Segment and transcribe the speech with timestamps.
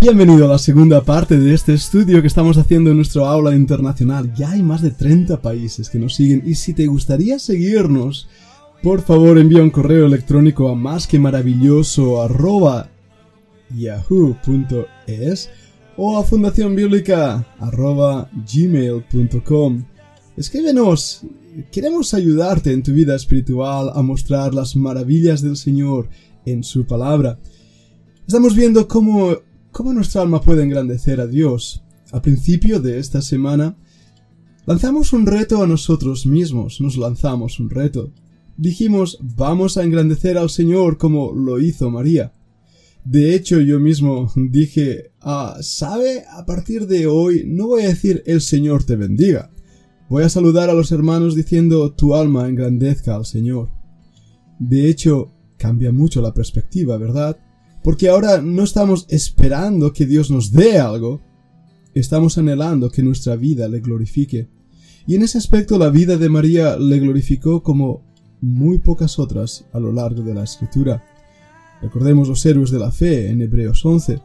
[0.00, 4.32] Bienvenido a la segunda parte de este estudio que estamos haciendo en nuestro aula internacional.
[4.34, 8.26] Ya hay más de 30 países que nos siguen y si te gustaría seguirnos,
[8.82, 11.06] por favor envía un correo electrónico a más
[15.98, 17.46] o a fundacionbiblica.
[20.34, 21.26] Escríbenos,
[21.70, 26.08] queremos ayudarte en tu vida espiritual a mostrar las maravillas del Señor
[26.46, 27.38] en su palabra.
[28.26, 29.36] Estamos viendo cómo,
[29.72, 31.82] cómo nuestra alma puede engrandecer a Dios.
[32.12, 33.76] Al principio de esta semana,
[34.66, 38.12] lanzamos un reto a nosotros mismos, nos lanzamos un reto.
[38.56, 42.32] Dijimos, vamos a engrandecer al Señor como lo hizo María.
[43.04, 46.24] De hecho, yo mismo dije, ah, ¿sabe?
[46.30, 49.50] A partir de hoy no voy a decir el Señor te bendiga.
[50.08, 53.70] Voy a saludar a los hermanos diciendo tu alma engrandezca al Señor.
[54.58, 57.38] De hecho, cambia mucho la perspectiva, ¿verdad?
[57.82, 61.22] Porque ahora no estamos esperando que Dios nos dé algo,
[61.94, 64.48] estamos anhelando que nuestra vida le glorifique.
[65.06, 68.02] Y en ese aspecto la vida de María le glorificó como
[68.40, 71.04] muy pocas otras a lo largo de la escritura.
[71.80, 74.20] Recordemos los héroes de la fe en Hebreos 11.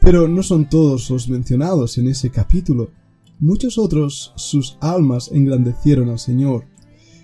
[0.00, 2.90] Pero no son todos los mencionados en ese capítulo.
[3.38, 6.66] Muchos otros sus almas engrandecieron al Señor.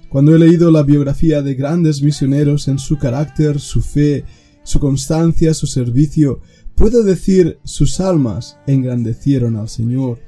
[0.09, 4.25] Cuando he leído la biografía de grandes misioneros en su carácter, su fe,
[4.67, 6.41] su constancia, su servicio,
[6.75, 10.19] puedo decir sus almas engrandecieron al Señor.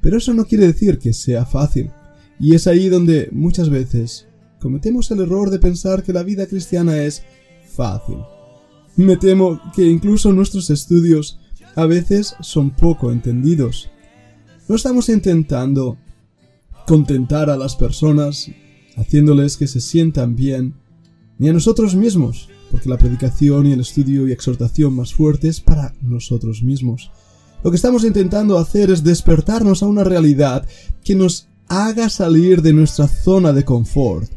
[0.00, 1.90] Pero eso no quiere decir que sea fácil,
[2.40, 4.26] y es ahí donde muchas veces
[4.58, 7.22] cometemos el error de pensar que la vida cristiana es
[7.70, 8.16] fácil.
[8.96, 11.38] Me temo que incluso nuestros estudios
[11.76, 13.90] a veces son poco entendidos.
[14.66, 15.98] No estamos intentando
[16.86, 18.50] contentar a las personas,
[18.96, 20.74] haciéndoles que se sientan bien,
[21.38, 25.60] ni a nosotros mismos, porque la predicación y el estudio y exhortación más fuerte es
[25.60, 27.10] para nosotros mismos.
[27.64, 30.66] Lo que estamos intentando hacer es despertarnos a una realidad
[31.04, 34.30] que nos haga salir de nuestra zona de confort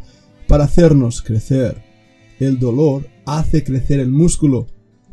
[0.47, 1.84] para hacernos crecer.
[2.40, 4.68] El dolor hace crecer el músculo.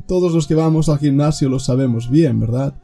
[0.06, 2.74] Todos los que vamos al gimnasio lo sabemos bien, ¿verdad?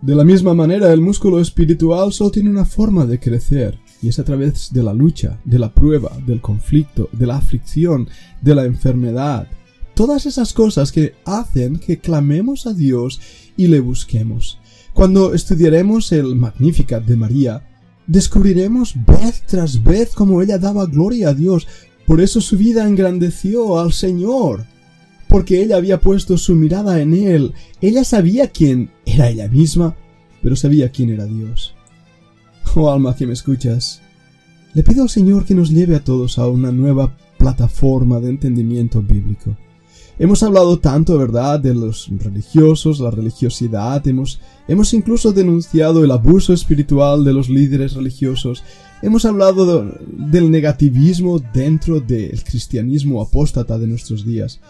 [0.00, 4.18] De la misma manera, el músculo espiritual solo tiene una forma de crecer, y es
[4.18, 8.08] a través de la lucha, de la prueba, del conflicto, de la aflicción,
[8.40, 9.46] de la enfermedad.
[10.00, 13.20] Todas esas cosas que hacen que clamemos a Dios
[13.58, 14.58] y le busquemos.
[14.94, 17.68] Cuando estudiaremos el Magnificat de María,
[18.06, 21.68] descubriremos vez tras vez cómo ella daba gloria a Dios,
[22.06, 24.64] por eso su vida engrandeció al Señor,
[25.28, 27.52] porque ella había puesto su mirada en Él.
[27.82, 29.96] Ella sabía quién era ella misma,
[30.42, 31.74] pero sabía quién era Dios.
[32.74, 34.00] Oh alma que me escuchas,
[34.72, 39.02] le pido al Señor que nos lleve a todos a una nueva plataforma de entendimiento
[39.02, 39.58] bíblico.
[40.18, 46.52] Hemos hablado tanto, ¿verdad?, de los religiosos, la religiosidad, hemos, hemos incluso denunciado el abuso
[46.52, 48.62] espiritual de los líderes religiosos,
[49.02, 54.60] Hemos hablado del negativismo dentro del cristianismo apóstata de nuestros días.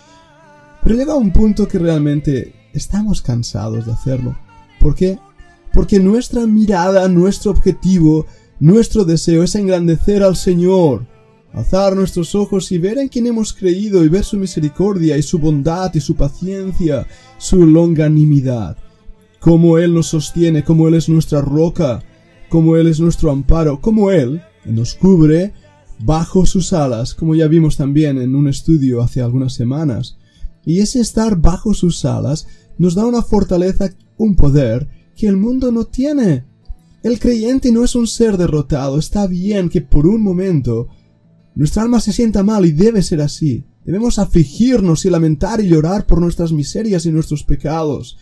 [0.84, 4.36] Pero llega un punto que realmente estamos cansados de hacerlo.
[4.78, 5.18] ¿Por qué?
[5.72, 8.26] Porque nuestra mirada, nuestro objetivo,
[8.60, 11.06] nuestro deseo es engrandecer al Señor,
[11.53, 15.38] alzar nuestros ojos y ver en quien hemos creído y ver su misericordia y su
[15.38, 17.06] bondad y su paciencia,
[17.38, 18.77] su longanimidad,
[19.41, 22.03] cómo Él nos sostiene, cómo Él es nuestra roca,
[22.49, 25.53] como Él es nuestro amparo, como Él nos cubre
[26.03, 30.16] bajo sus alas, como ya vimos también en un estudio hace algunas semanas.
[30.65, 32.47] Y ese estar bajo sus alas
[32.78, 36.44] nos da una fortaleza, un poder que el mundo no tiene.
[37.03, 40.89] El creyente no es un ser derrotado, está bien que por un momento
[41.60, 43.66] nuestra alma se sienta mal y debe ser así.
[43.84, 48.16] Debemos afligirnos y lamentar y llorar por nuestras miserias y nuestros pecados.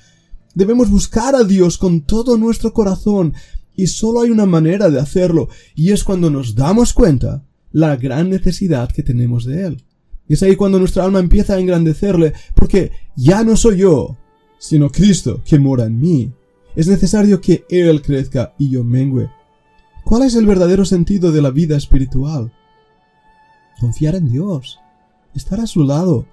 [0.56, 3.34] Debemos buscar a Dios con todo nuestro corazón,
[3.76, 8.28] y solo hay una manera de hacerlo, y es cuando nos damos cuenta la gran
[8.28, 9.84] necesidad que tenemos de Él.
[10.26, 14.16] Y es ahí cuando nuestra alma empieza a engrandecerle, porque ya no soy yo,
[14.58, 16.32] sino Cristo que mora en mí.
[16.74, 19.30] Es necesario que Él crezca y yo mengüe.
[20.04, 22.52] ¿Cuál es el verdadero sentido de la vida espiritual?
[23.80, 24.80] Confiar en Dios,
[25.34, 26.26] estar a su lado.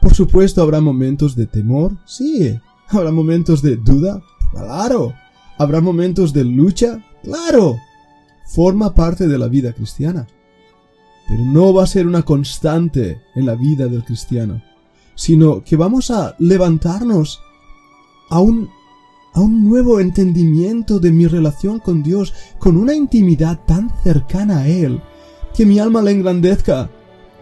[0.00, 2.58] Por supuesto habrá momentos de temor, sí.
[2.88, 4.22] Habrá momentos de duda,
[4.52, 5.14] claro.
[5.58, 7.04] ¿Habrá momentos de lucha?
[7.22, 7.76] Claro.
[8.46, 10.26] Forma parte de la vida cristiana.
[11.28, 14.62] Pero no va a ser una constante en la vida del cristiano,
[15.14, 17.40] sino que vamos a levantarnos
[18.30, 18.70] a un,
[19.34, 24.68] a un nuevo entendimiento de mi relación con Dios, con una intimidad tan cercana a
[24.68, 25.02] Él,
[25.54, 26.90] que mi alma le engrandezca,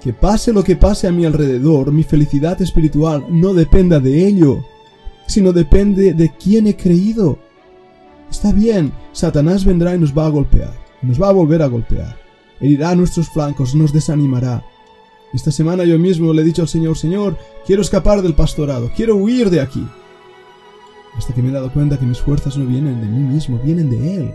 [0.03, 4.65] que pase lo que pase a mi alrededor, mi felicidad espiritual no dependa de ello,
[5.27, 7.39] sino depende de quién he creído.
[8.31, 12.17] Está bien, Satanás vendrá y nos va a golpear, nos va a volver a golpear,
[12.61, 14.65] herirá nuestros flancos, nos desanimará.
[15.33, 17.37] Esta semana yo mismo le he dicho al Señor, Señor,
[17.67, 19.87] quiero escapar del pastorado, quiero huir de aquí.
[21.17, 23.91] Hasta que me he dado cuenta que mis fuerzas no vienen de mí mismo, vienen
[23.91, 24.35] de Él.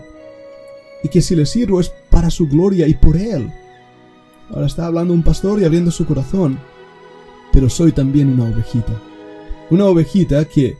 [1.02, 3.50] Y que si le sirvo es para su gloria y por Él.
[4.50, 6.58] Ahora está hablando un pastor y abriendo su corazón.
[7.52, 9.00] Pero soy también una ovejita.
[9.70, 10.76] Una ovejita que,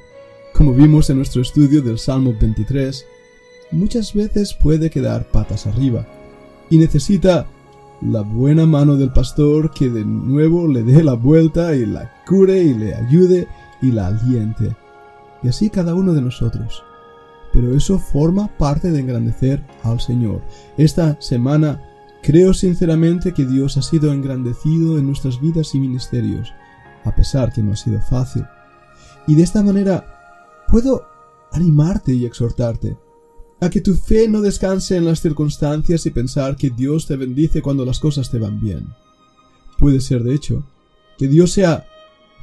[0.55, 3.07] como vimos en nuestro estudio del Salmo 23,
[3.73, 6.07] muchas veces puede quedar patas arriba
[6.71, 7.47] y necesita
[8.01, 12.63] la buena mano del pastor que de nuevo le dé la vuelta y la cure
[12.63, 13.47] y le ayude
[13.81, 14.75] y la aliente.
[15.43, 16.83] Y así cada uno de nosotros.
[17.53, 20.43] Pero eso forma parte de engrandecer al Señor.
[20.77, 21.83] Esta semana
[22.23, 26.53] creo sinceramente que Dios ha sido engrandecido en nuestras vidas y ministerios,
[27.05, 28.45] a pesar que no ha sido fácil.
[29.27, 30.07] Y de esta manera
[30.69, 31.05] puedo
[31.53, 32.97] animarte y exhortarte
[33.61, 37.63] a que tu fe no descanse en las circunstancias y pensar que Dios te bendice
[37.63, 38.89] cuando las cosas te van bien.
[39.79, 40.65] Puede ser, de hecho,
[41.17, 41.87] que Dios sea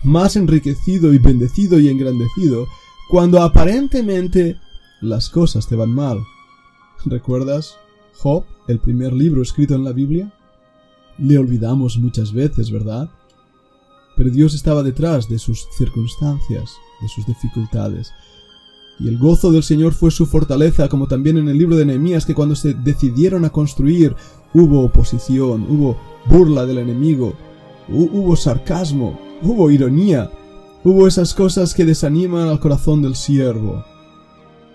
[0.03, 2.67] más enriquecido y bendecido y engrandecido
[3.09, 4.57] cuando aparentemente
[5.01, 6.19] las cosas te van mal.
[7.05, 7.75] ¿Recuerdas
[8.17, 10.33] Job, el primer libro escrito en la Biblia?
[11.17, 13.09] Le olvidamos muchas veces, ¿verdad?
[14.15, 18.11] Pero Dios estaba detrás de sus circunstancias, de sus dificultades,
[18.99, 22.25] y el gozo del Señor fue su fortaleza, como también en el libro de Nehemías,
[22.25, 24.15] que cuando se decidieron a construir
[24.53, 27.33] hubo oposición, hubo burla del enemigo,
[27.87, 30.29] hubo sarcasmo, hubo ironía,
[30.83, 33.85] hubo esas cosas que desaniman al corazón del siervo.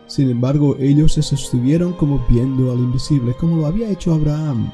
[0.07, 4.71] Sin embargo, ellos se sostuvieron como viendo al invisible, como lo había hecho Abraham.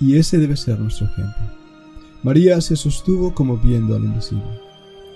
[0.00, 1.58] Y ese debe ser nuestro ejemplo.
[2.22, 4.60] María se sostuvo como viendo al invisible.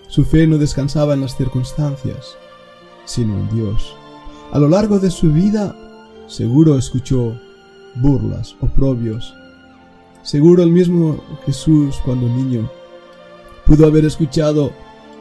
[0.08, 2.36] Su fe no descansaba en las circunstancias,
[3.04, 3.94] sino en Dios.
[4.52, 5.74] A lo largo de su vida,
[6.28, 7.34] seguro escuchó
[7.96, 9.34] burlas, oprobios.
[10.22, 12.70] Seguro el mismo Jesús, cuando niño,
[13.66, 14.72] pudo haber escuchado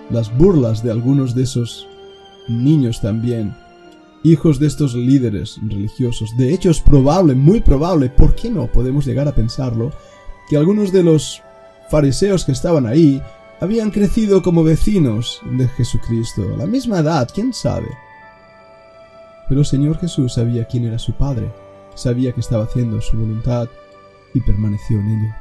[0.10, 1.88] las burlas de algunos de esos
[2.48, 3.56] niños también,
[4.24, 6.36] hijos de estos líderes religiosos.
[6.38, 9.92] De hecho, es probable, muy probable, ¿por qué no podemos llegar a pensarlo?
[10.50, 11.42] Que algunos de los
[11.90, 13.22] fariseos que estaban ahí
[13.60, 17.88] habían crecido como vecinos de Jesucristo, a la misma edad, quién sabe.
[19.48, 21.52] Pero el Señor Jesús sabía quién era su Padre,
[21.96, 23.68] sabía que estaba haciendo su voluntad
[24.34, 25.36] y permaneció en ello.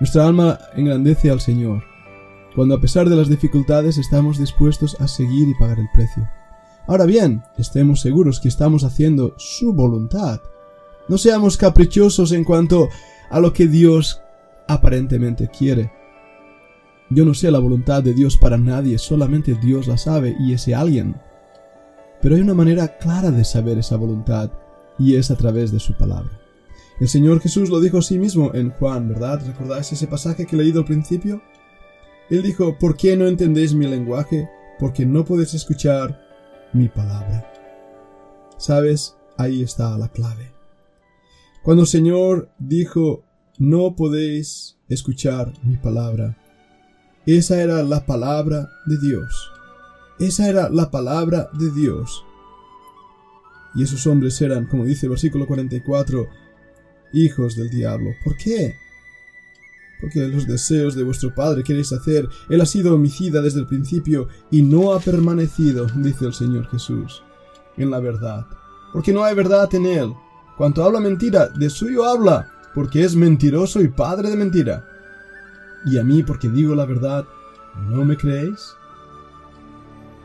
[0.00, 1.84] Nuestra alma engrandece al Señor,
[2.54, 6.28] cuando a pesar de las dificultades estamos dispuestos a seguir y pagar el precio.
[6.86, 10.40] Ahora bien, estemos seguros que estamos haciendo su voluntad.
[11.08, 12.88] No seamos caprichosos en cuanto
[13.30, 14.20] a lo que Dios
[14.68, 15.92] aparentemente quiere.
[17.10, 20.74] Yo no sé la voluntad de Dios para nadie, solamente Dios la sabe y ese
[20.74, 21.16] alguien.
[22.22, 24.50] Pero hay una manera clara de saber esa voluntad
[24.98, 26.40] y es a través de su palabra.
[27.00, 29.42] El Señor Jesús lo dijo a sí mismo en Juan, ¿verdad?
[29.44, 31.42] ¿Recordáis ese pasaje que he leído al principio?
[32.30, 34.48] Él dijo, ¿por qué no entendéis mi lenguaje?
[34.78, 36.20] Porque no podéis escuchar
[36.72, 37.50] mi palabra.
[38.56, 39.16] ¿Sabes?
[39.36, 40.52] Ahí está la clave.
[41.62, 43.24] Cuando el Señor dijo,
[43.58, 46.36] no podéis escuchar mi palabra,
[47.26, 49.50] esa era la palabra de Dios.
[50.18, 52.24] Esa era la palabra de Dios.
[53.74, 56.28] Y esos hombres eran, como dice el versículo 44,
[57.12, 58.10] hijos del diablo.
[58.22, 58.74] ¿Por qué?
[60.00, 62.28] Porque los deseos de vuestro padre queréis hacer.
[62.48, 67.22] Él ha sido homicida desde el principio y no ha permanecido, dice el Señor Jesús,
[67.76, 68.46] en la verdad.
[68.92, 70.12] Porque no hay verdad en él.
[70.56, 74.84] Cuanto habla mentira, de suyo habla, porque es mentiroso y padre de mentira
[75.84, 77.24] y a mí porque digo la verdad,
[77.88, 78.74] ¿no me creéis?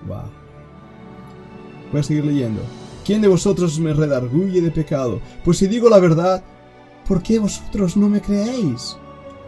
[0.07, 0.23] Wow.
[1.91, 2.61] Voy a seguir leyendo.
[3.05, 5.19] ¿Quién de vosotros me redarguye de pecado?
[5.43, 6.43] Pues si digo la verdad,
[7.07, 8.97] ¿por qué vosotros no me creéis?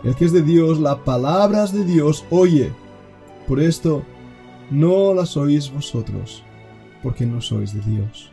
[0.03, 2.73] El que es de Dios, las palabras de Dios oye.
[3.47, 4.03] Por esto,
[4.71, 6.43] no las oís vosotros,
[7.03, 8.31] porque no sois de Dios.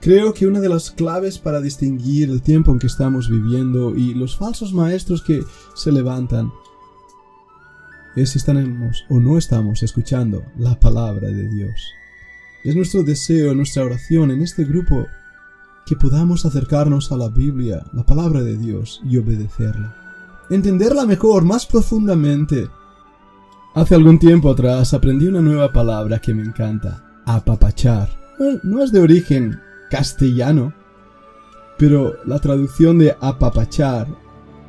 [0.00, 4.12] Creo que una de las claves para distinguir el tiempo en que estamos viviendo y
[4.12, 5.42] los falsos maestros que
[5.74, 6.52] se levantan
[8.14, 11.90] es si estamos o no estamos escuchando la palabra de Dios.
[12.64, 15.06] Es nuestro deseo, nuestra oración en este grupo
[15.86, 20.03] que podamos acercarnos a la Biblia, la palabra de Dios, y obedecerla.
[20.50, 22.68] Entenderla mejor, más profundamente.
[23.74, 28.08] Hace algún tiempo atrás aprendí una nueva palabra que me encanta, apapachar.
[28.62, 29.58] No es de origen
[29.90, 30.72] castellano,
[31.78, 34.06] pero la traducción de apapachar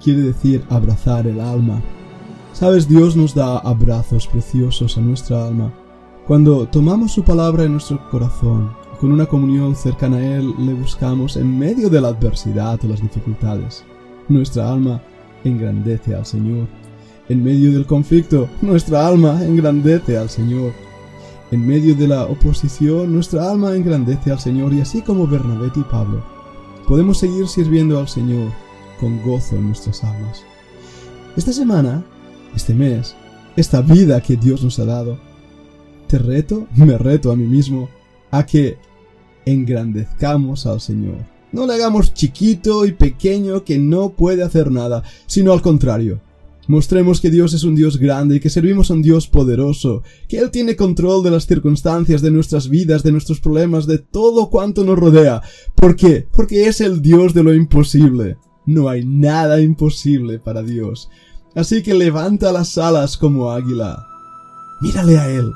[0.04, 1.82] quiere decir abrazar el alma,
[2.56, 5.74] Sabes, Dios nos da abrazos preciosos a nuestra alma
[6.26, 10.74] Cuando tomamos su palabra en nuestro corazón y con una comunión cercana a Él le
[10.74, 13.84] buscamos en medio de la adversidad o las dificultades,
[14.30, 15.02] nuestra alma
[15.46, 16.68] engrandece al Señor.
[17.30, 20.74] En medio del conflicto, nuestra alma engrandece al Señor.
[21.52, 25.82] En medio de la oposición, nuestra alma engrandece al Señor y así como Bernabé y
[25.84, 26.24] Pablo,
[26.88, 28.52] podemos seguir sirviendo al Señor
[29.00, 30.44] con gozo en nuestras almas.
[31.38, 32.04] Esta semana,
[32.56, 33.16] este mes,
[33.56, 35.18] esta vida que Dios nos ha dado,
[36.08, 37.90] te reto, me reto a mí mismo,
[38.32, 38.78] a que
[39.46, 41.35] engrandezcamos al Señor.
[41.56, 46.20] No le hagamos chiquito y pequeño que no puede hacer nada, sino al contrario.
[46.68, 50.38] Mostremos que Dios es un Dios grande y que servimos a un Dios poderoso, que
[50.38, 54.84] Él tiene control de las circunstancias, de nuestras vidas, de nuestros problemas, de todo cuanto
[54.84, 55.44] nos rodea.
[55.76, 56.28] ¿Por qué?
[56.30, 58.36] Porque es el Dios de lo imposible.
[58.66, 61.10] No hay nada imposible para Dios.
[61.56, 64.06] Así que levanta las alas como águila.
[64.82, 65.54] Mírale a Él.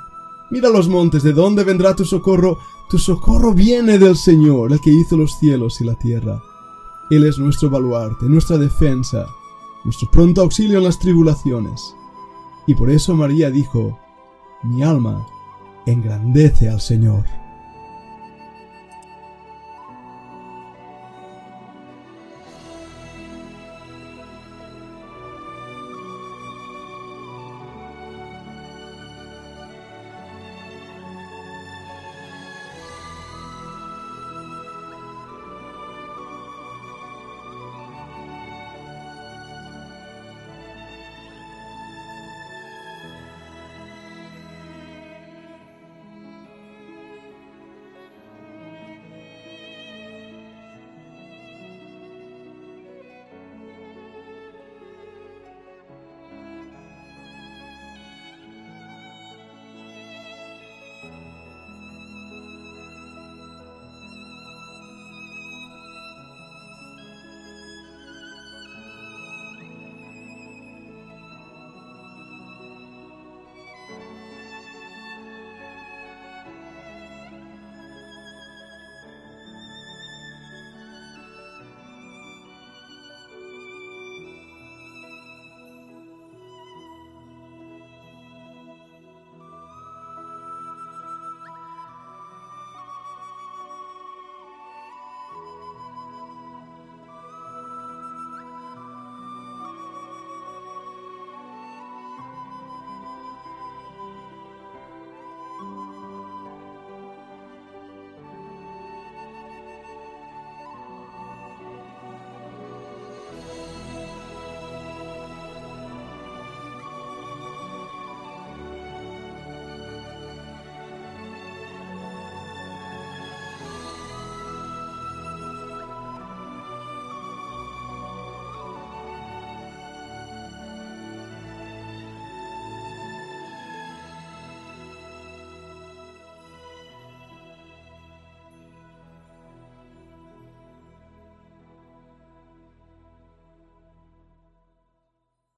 [0.50, 2.58] Mira los montes, ¿de dónde vendrá tu socorro?
[2.89, 6.41] Tu socorro viene del Señor, el que hizo los cielos y la tierra.
[7.12, 9.27] Él es nuestro baluarte, nuestra defensa,
[9.84, 11.96] nuestro pronto auxilio en las tribulaciones.
[12.65, 14.00] Y por eso María dijo,
[14.63, 15.24] mi alma
[15.86, 17.25] engrandece al Señor.